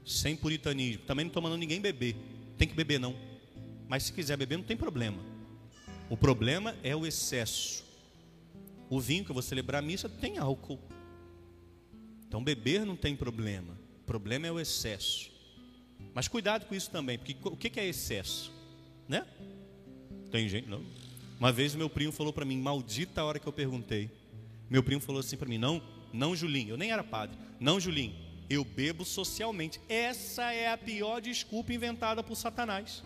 [0.03, 1.03] Sem puritanismo.
[1.03, 2.15] Também não estou mandando ninguém beber.
[2.57, 3.15] Tem que beber não.
[3.87, 5.21] Mas se quiser beber, não tem problema.
[6.09, 7.85] O problema é o excesso.
[8.89, 10.79] O vinho que eu vou celebrar a missa tem álcool.
[12.31, 13.77] Então beber não tem problema.
[14.03, 15.29] O problema é o excesso.
[16.13, 18.53] Mas cuidado com isso também, porque o que é excesso?
[19.05, 19.27] Né?
[20.31, 20.81] Tem gente, não.
[21.37, 24.09] Uma vez meu primo falou para mim, maldita a hora que eu perguntei.
[24.69, 27.37] Meu primo falou assim para mim: não, não, Julinho, eu nem era padre.
[27.59, 28.15] Não, Julinho,
[28.49, 29.81] eu bebo socialmente.
[29.89, 33.03] Essa é a pior desculpa inventada por Satanás.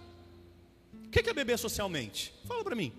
[1.03, 2.31] O que é beber socialmente?
[2.45, 2.93] Fala para mim.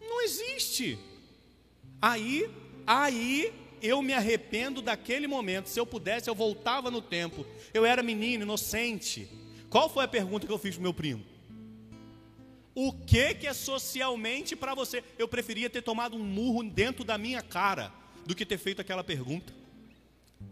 [0.00, 0.96] Não existe.
[2.00, 2.48] Aí,
[2.86, 5.68] aí eu me arrependo daquele momento.
[5.68, 7.46] Se eu pudesse, eu voltava no tempo.
[7.72, 9.28] Eu era menino, inocente.
[9.70, 11.24] Qual foi a pergunta que eu fiz para meu primo?
[12.74, 15.02] O que, que é socialmente para você?
[15.18, 17.92] Eu preferia ter tomado um murro dentro da minha cara
[18.24, 19.52] do que ter feito aquela pergunta.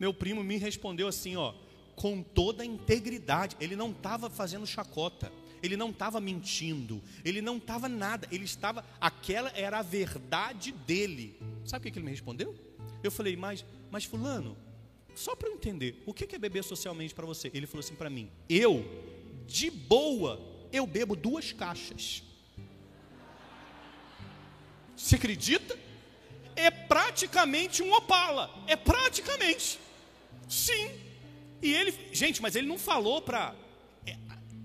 [0.00, 1.54] Meu primo me respondeu assim, ó,
[1.94, 3.56] com toda a integridade.
[3.60, 8.28] Ele não estava fazendo chacota, ele não estava mentindo, ele não estava nada.
[8.30, 11.38] Ele estava, aquela era a verdade dele.
[11.64, 12.54] Sabe o que ele me respondeu?
[13.06, 14.56] Eu falei, mas, mas fulano,
[15.14, 17.50] só para eu entender, o que é beber socialmente para você?
[17.54, 18.84] Ele falou assim para mim, eu,
[19.46, 20.40] de boa,
[20.72, 22.22] eu bebo duas caixas.
[24.96, 25.78] Você acredita?
[26.54, 29.78] É praticamente um opala, é praticamente.
[30.48, 30.90] Sim.
[31.62, 33.54] E ele, gente, mas ele não falou para
[34.06, 34.16] é,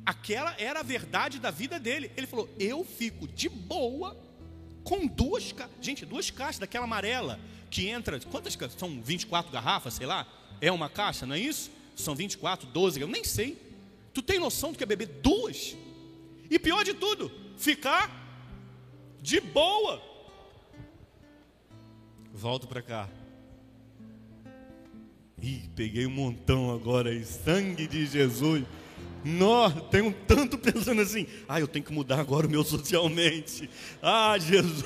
[0.05, 2.11] aquela era a verdade da vida dele.
[2.15, 4.15] Ele falou: "Eu fico de boa
[4.83, 7.39] com duas, gente, duas caixas daquela amarela
[7.71, 10.27] que entra, quantas são 24 garrafas, sei lá?
[10.59, 11.71] É uma caixa, não é isso?
[11.95, 13.57] São 24, 12, eu nem sei.
[14.13, 15.75] Tu tem noção do que é beber duas?
[16.49, 18.11] E pior de tudo, ficar
[19.21, 20.01] de boa.
[22.33, 23.09] Volto para cá.
[25.41, 28.63] Ih, peguei um montão agora aí, sangue de Jesus.
[29.23, 33.69] Nós tenho tanto pensando assim, ah, eu tenho que mudar agora o meu socialmente.
[34.01, 34.85] Ah, Jesus.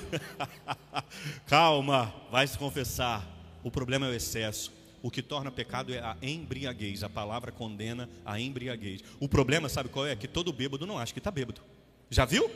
[1.48, 3.26] Calma, vai se confessar.
[3.64, 4.74] O problema é o excesso.
[5.02, 7.04] O que torna pecado é a embriaguez.
[7.04, 9.02] A palavra condena a embriaguez.
[9.20, 10.16] O problema, sabe qual é?
[10.16, 11.62] Que todo bêbado não acha que está bêbado.
[12.10, 12.50] Já viu?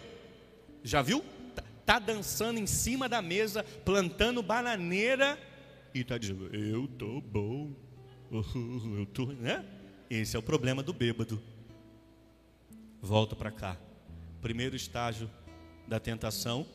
[0.84, 1.24] Já viu?
[1.56, 5.40] Tá, tá dançando em cima da mesa, plantando bananeira
[5.94, 7.72] e tá dizendo: Eu tô bom.
[8.32, 9.66] Eu tô, né?
[10.10, 11.42] Esse é o problema do bêbado
[13.02, 13.78] volta para cá.
[14.42, 15.30] Primeiro estágio
[15.88, 16.66] da tentação,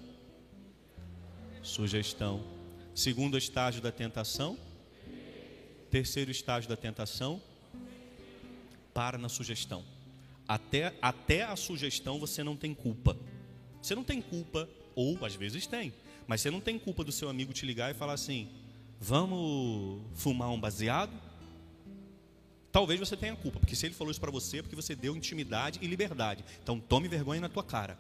[1.62, 2.42] sugestão.
[2.94, 4.56] Segundo estágio da tentação,
[5.90, 7.40] terceiro estágio da tentação,
[8.92, 9.84] para na sugestão.
[10.46, 13.16] Até, até a sugestão você não tem culpa.
[13.82, 15.92] Você não tem culpa, ou às vezes tem,
[16.26, 18.48] mas você não tem culpa do seu amigo te ligar e falar assim:
[19.00, 21.12] vamos fumar um baseado?
[22.74, 25.16] Talvez você tenha culpa, porque se ele falou isso para você, é porque você deu
[25.16, 26.44] intimidade e liberdade.
[26.60, 27.96] Então tome vergonha na tua cara.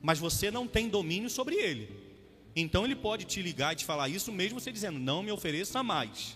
[0.00, 1.86] Mas você não tem domínio sobre ele.
[2.56, 5.82] Então ele pode te ligar e te falar isso mesmo você dizendo: "Não me ofereça
[5.82, 6.34] mais".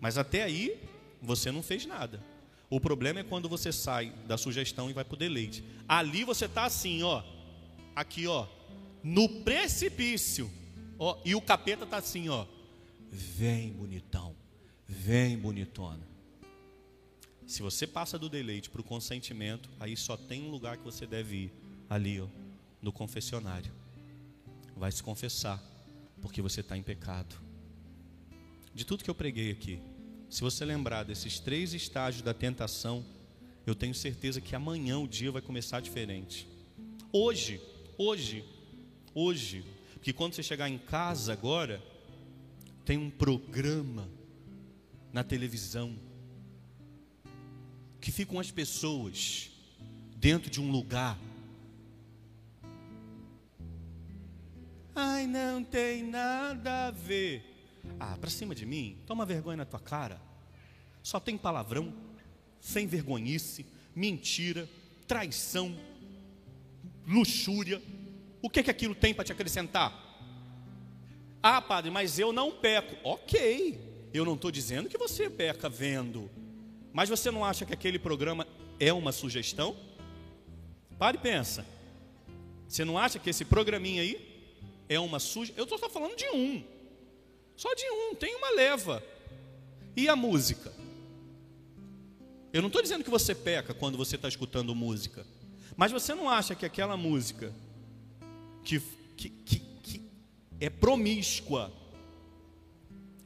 [0.00, 0.80] Mas até aí
[1.20, 2.24] você não fez nada.
[2.70, 5.62] O problema é quando você sai da sugestão e vai para o deleite.
[5.86, 7.22] Ali você está assim, ó.
[7.94, 8.46] Aqui, ó.
[9.04, 10.50] no precipício.
[10.98, 12.46] Ó, e o capeta tá assim, ó.
[13.10, 14.39] Vem, bonitão.
[14.92, 16.04] Vem, bonitona.
[17.46, 21.06] Se você passa do deleite para o consentimento, aí só tem um lugar que você
[21.06, 21.52] deve ir,
[21.88, 22.26] ali, ó,
[22.82, 23.72] no confessionário.
[24.76, 25.62] Vai se confessar,
[26.20, 27.36] porque você está em pecado.
[28.74, 29.80] De tudo que eu preguei aqui,
[30.28, 33.04] se você lembrar desses três estágios da tentação,
[33.64, 36.48] eu tenho certeza que amanhã o dia vai começar diferente.
[37.12, 37.60] Hoje,
[37.96, 38.44] hoje,
[39.14, 41.80] hoje, porque quando você chegar em casa agora,
[42.84, 44.08] tem um programa
[45.12, 45.98] na televisão
[48.00, 49.50] que ficam as pessoas
[50.16, 51.18] dentro de um lugar.
[54.94, 57.44] Ai, não tem nada a ver.
[57.98, 60.20] Ah, para cima de mim, toma vergonha na tua cara.
[61.02, 61.92] Só tem palavrão,
[62.60, 64.68] sem vergonhice, mentira,
[65.06, 65.76] traição,
[67.06, 67.80] luxúria.
[68.42, 70.08] O que é que aquilo tem para te acrescentar?
[71.42, 72.96] Ah, padre, mas eu não peco.
[73.02, 76.30] Ok, eu não estou dizendo que você peca vendo.
[76.92, 78.46] Mas você não acha que aquele programa
[78.78, 79.76] é uma sugestão?
[80.98, 81.64] Pare e pensa.
[82.68, 84.54] Você não acha que esse programinha aí
[84.88, 85.58] é uma sugestão?
[85.58, 86.64] Eu estou só falando de um.
[87.56, 89.02] Só de um, tem uma leva.
[89.96, 90.72] E a música?
[92.52, 95.24] Eu não estou dizendo que você peca quando você está escutando música.
[95.76, 97.54] Mas você não acha que aquela música
[98.64, 98.80] que,
[99.16, 100.02] que, que, que
[100.60, 101.72] é promíscua,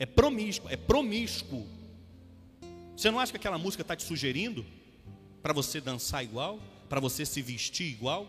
[0.05, 1.67] é promíscua, é promíscuo.
[2.95, 4.65] Você não acha que aquela música está te sugerindo
[5.43, 8.29] para você dançar igual, para você se vestir igual?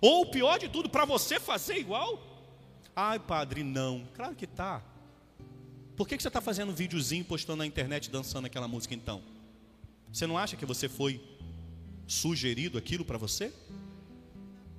[0.00, 2.20] Ou o pior de tudo, para você fazer igual?
[2.96, 4.08] Ai, padre, não.
[4.12, 4.82] Claro que tá.
[5.96, 9.22] Por que, que você está fazendo um videozinho postando na internet dançando aquela música então?
[10.12, 11.20] Você não acha que você foi
[12.08, 13.52] sugerido aquilo para você?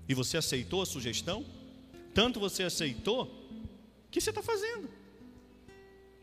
[0.06, 1.46] E você aceitou a sugestão?
[2.14, 3.34] Tanto você aceitou,
[4.12, 5.05] que você está fazendo.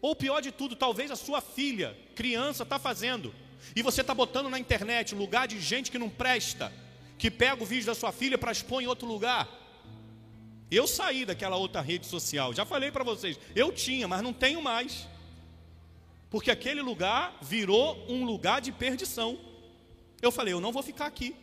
[0.02, 3.32] Ou pior de tudo, talvez a sua filha, criança, está fazendo.
[3.76, 6.72] E você está botando na internet, lugar de gente que não presta,
[7.16, 9.48] que pega o vídeo da sua filha para expor em outro lugar.
[10.68, 14.60] Eu saí daquela outra rede social, já falei para vocês, eu tinha, mas não tenho
[14.60, 15.06] mais.
[16.28, 19.38] Porque aquele lugar virou um lugar de perdição.
[20.20, 21.36] Eu falei, eu não vou ficar aqui.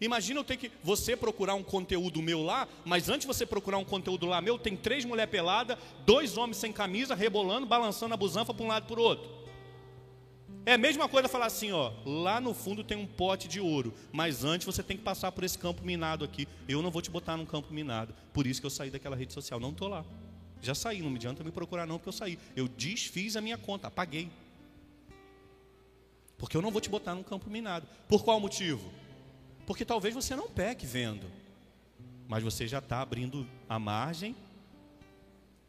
[0.00, 3.78] Imagina eu ter que você procurar um conteúdo meu lá, mas antes de você procurar
[3.78, 8.16] um conteúdo lá meu, tem três mulheres peladas, dois homens sem camisa, rebolando, balançando a
[8.16, 9.36] busanfa para um lado para o outro.
[10.66, 13.94] É a mesma coisa falar assim, ó, lá no fundo tem um pote de ouro,
[14.12, 16.46] mas antes você tem que passar por esse campo minado aqui.
[16.68, 18.12] Eu não vou te botar num campo minado.
[18.32, 20.04] Por isso que eu saí daquela rede social, não estou lá.
[20.60, 22.38] Já saí, não me adianta me procurar não, porque eu saí.
[22.56, 24.28] Eu desfiz a minha conta, apaguei.
[26.36, 27.86] Porque eu não vou te botar num campo minado.
[28.08, 28.90] Por qual motivo?
[29.66, 31.26] Porque talvez você não peque vendo,
[32.28, 34.34] mas você já está abrindo a margem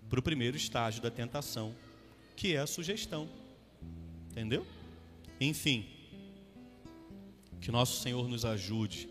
[0.08, 1.76] para o primeiro estágio da tentação,
[2.36, 3.28] que é a sugestão.
[4.30, 4.66] Entendeu?
[5.42, 5.90] Enfim,
[7.60, 9.10] que nosso Senhor nos ajude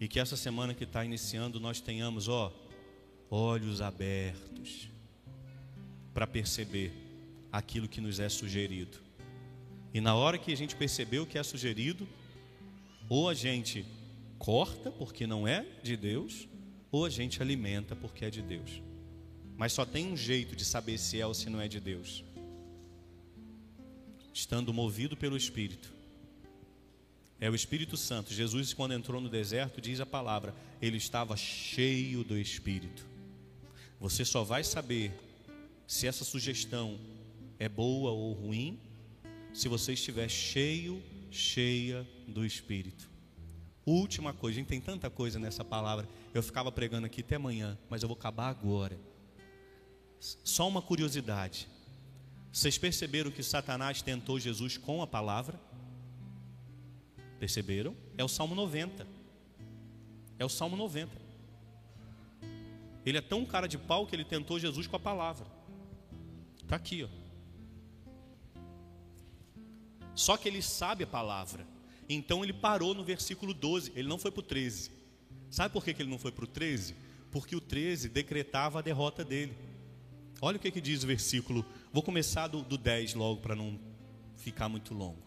[0.00, 2.52] e que essa semana que está iniciando nós tenhamos, ó,
[3.30, 4.88] olhos abertos
[6.12, 6.92] para perceber
[7.52, 8.98] aquilo que nos é sugerido.
[9.94, 12.06] E na hora que a gente perceber o que é sugerido,
[13.08, 13.84] ou a gente
[14.38, 16.48] corta porque não é de Deus,
[16.90, 18.82] ou a gente alimenta porque é de Deus.
[19.56, 22.24] Mas só tem um jeito de saber se é ou se não é de Deus
[24.38, 25.92] estando movido pelo Espírito.
[27.40, 28.32] É o Espírito Santo.
[28.32, 33.04] Jesus, quando entrou no deserto, diz a palavra, ele estava cheio do Espírito.
[34.00, 35.12] Você só vai saber
[35.88, 37.00] se essa sugestão
[37.58, 38.78] é boa ou ruim
[39.52, 43.10] se você estiver cheio, cheia do Espírito.
[43.84, 46.06] Última coisa, a gente tem tanta coisa nessa palavra.
[46.34, 48.98] Eu ficava pregando aqui até amanhã, mas eu vou acabar agora.
[50.20, 51.68] Só uma curiosidade.
[52.52, 55.58] Vocês perceberam que Satanás tentou Jesus com a palavra?
[57.38, 57.96] Perceberam?
[58.16, 59.06] É o Salmo 90.
[60.38, 61.10] É o Salmo 90.
[63.06, 65.46] Ele é tão cara de pau que ele tentou Jesus com a palavra.
[66.62, 67.17] Está aqui, ó.
[70.18, 71.64] Só que ele sabe a palavra.
[72.08, 73.92] Então ele parou no versículo 12.
[73.94, 74.90] Ele não foi para o 13.
[75.48, 76.96] Sabe por que ele não foi para o 13?
[77.30, 79.56] Porque o 13 decretava a derrota dele.
[80.40, 81.64] Olha o que, que diz o versículo.
[81.92, 83.78] Vou começar do, do 10 logo para não
[84.36, 85.22] ficar muito longo.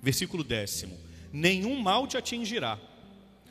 [0.00, 0.98] Versículo décimo:
[1.30, 2.80] Nenhum mal te atingirá,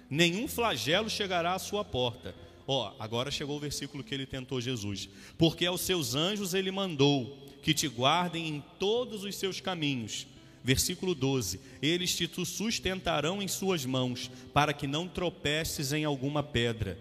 [0.10, 2.34] nenhum flagelo chegará à sua porta.
[2.66, 5.08] Ó, agora chegou o versículo que ele tentou Jesus.
[5.38, 10.33] Porque aos seus anjos ele mandou que te guardem em todos os seus caminhos.
[10.64, 16.98] Versículo 12: Eles te sustentarão em suas mãos, para que não tropeces em alguma pedra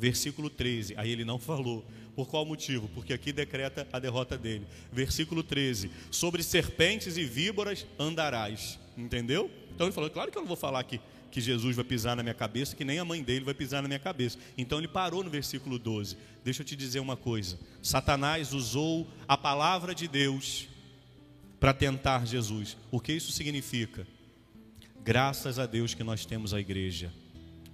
[0.00, 0.94] Versículo 13.
[0.96, 1.84] Aí ele não falou.
[2.16, 2.88] Por qual motivo?
[2.94, 4.66] Porque aqui decreta a derrota dele.
[4.90, 8.78] Versículo 13: Sobre serpentes e víboras andarás.
[8.96, 9.50] Entendeu?
[9.74, 10.98] Então ele falou: Claro que eu não vou falar aqui
[11.30, 13.88] que Jesus vai pisar na minha cabeça, que nem a mãe dele vai pisar na
[13.88, 14.38] minha cabeça.
[14.56, 16.16] Então ele parou no versículo 12.
[16.42, 20.66] Deixa eu te dizer uma coisa: Satanás usou a palavra de Deus
[21.60, 22.76] para tentar Jesus.
[22.90, 24.06] O que isso significa?
[25.04, 27.12] Graças a Deus que nós temos a igreja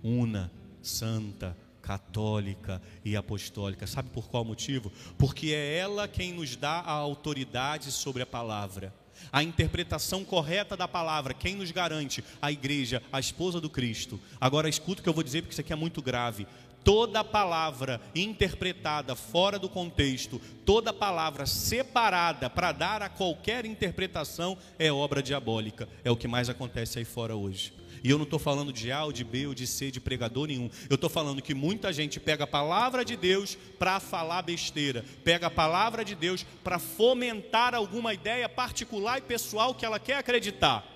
[0.02, 3.86] una, santa, católica e apostólica.
[3.86, 4.92] Sabe por qual motivo?
[5.16, 8.92] Porque é ela quem nos dá a autoridade sobre a palavra
[9.32, 12.22] a interpretação correta da palavra, quem nos garante?
[12.40, 14.20] A igreja, a esposa do Cristo.
[14.40, 16.46] Agora escuta o que eu vou dizer, porque isso aqui é muito grave.
[16.86, 24.92] Toda palavra interpretada fora do contexto, toda palavra separada para dar a qualquer interpretação é
[24.92, 25.88] obra diabólica.
[26.04, 27.74] É o que mais acontece aí fora hoje.
[28.04, 30.46] E eu não estou falando de A ou de B ou de C, de pregador
[30.46, 30.70] nenhum.
[30.88, 35.48] Eu estou falando que muita gente pega a palavra de Deus para falar besteira, pega
[35.48, 40.86] a palavra de Deus para fomentar alguma ideia particular e pessoal que ela quer acreditar.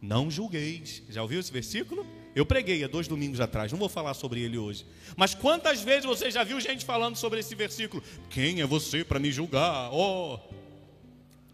[0.00, 1.02] Não julgueis.
[1.08, 2.19] Já ouviu esse versículo?
[2.34, 4.86] Eu preguei há dois domingos atrás, não vou falar sobre ele hoje.
[5.16, 8.02] Mas quantas vezes você já viu gente falando sobre esse versículo?
[8.28, 9.92] Quem é você para me julgar?
[9.92, 10.38] Oh!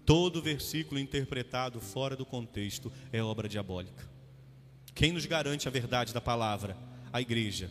[0.05, 4.09] Todo versículo interpretado fora do contexto é obra diabólica.
[4.95, 6.77] Quem nos garante a verdade da palavra?
[7.12, 7.70] A igreja.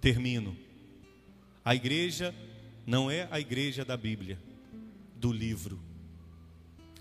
[0.00, 0.56] Termino.
[1.64, 2.34] A igreja
[2.86, 4.38] não é a igreja da Bíblia,
[5.14, 5.80] do livro.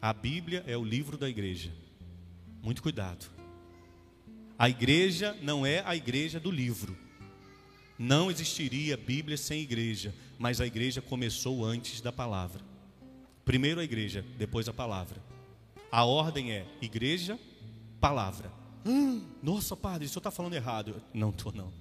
[0.01, 1.71] A Bíblia é o livro da igreja.
[2.61, 3.25] Muito cuidado.
[4.59, 6.97] A igreja não é a igreja do livro.
[7.97, 12.61] Não existiria Bíblia sem igreja, mas a igreja começou antes da palavra.
[13.45, 15.21] Primeiro a igreja, depois a palavra.
[15.91, 17.39] A ordem é igreja,
[17.99, 18.51] palavra.
[18.85, 21.01] Hum, nossa, padre, o senhor está falando errado.
[21.13, 21.71] Não estou, não.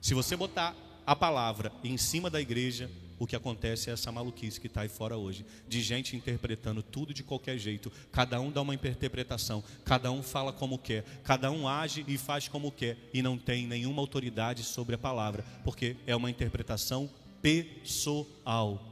[0.00, 0.74] Se você botar
[1.06, 2.90] a palavra em cima da igreja,
[3.22, 7.14] o que acontece é essa maluquice que está aí fora hoje, de gente interpretando tudo
[7.14, 11.68] de qualquer jeito, cada um dá uma interpretação, cada um fala como quer, cada um
[11.68, 16.16] age e faz como quer, e não tem nenhuma autoridade sobre a palavra, porque é
[16.16, 17.08] uma interpretação
[17.40, 18.82] pessoal.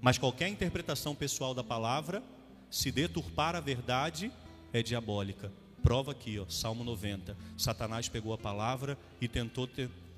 [0.00, 2.22] Mas qualquer interpretação pessoal da palavra,
[2.70, 4.30] se deturpar a verdade,
[4.72, 5.50] é diabólica
[5.82, 7.36] prova aqui, ó, Salmo 90.
[7.58, 9.68] Satanás pegou a palavra e tentou,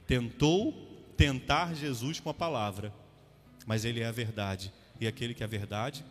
[0.06, 0.72] tentou
[1.16, 2.92] tentar Jesus com a palavra.
[3.66, 4.72] Mas ele é a verdade.
[5.00, 6.04] E aquele que é a verdade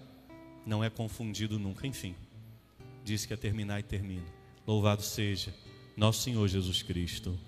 [0.66, 1.88] não é confundido nunca.
[1.88, 2.14] Enfim,
[3.04, 4.26] disse que ia terminar e termina.
[4.68, 5.54] Louvado seja
[5.96, 7.40] nosso Senhor Jesus Cristo.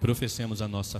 [0.00, 0.90] Professemos a nossa